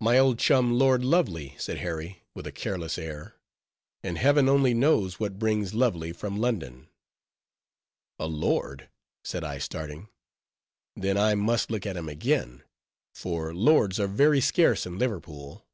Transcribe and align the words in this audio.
"My 0.00 0.16
old 0.16 0.38
chum, 0.38 0.78
Lord 0.78 1.04
Lovely," 1.04 1.56
said 1.58 1.78
Harry, 1.78 2.22
with 2.36 2.46
a 2.46 2.52
careless 2.52 2.96
air, 2.98 3.34
"and 4.00 4.16
Heaven 4.16 4.48
only 4.48 4.74
knows 4.74 5.18
what 5.18 5.40
brings 5.40 5.74
Lovely 5.74 6.12
from 6.12 6.38
London." 6.38 6.86
"A 8.20 8.26
lord?" 8.28 8.88
said 9.24 9.42
I 9.42 9.58
starting; 9.58 10.08
"then 10.94 11.18
I 11.18 11.34
must 11.34 11.68
look 11.68 11.84
at 11.84 11.96
him 11.96 12.08
again;" 12.08 12.62
for 13.12 13.52
lords 13.52 13.98
are 13.98 14.06
very 14.06 14.40
scarce 14.40 14.86
in 14.86 14.98
Liverpool. 15.00 15.66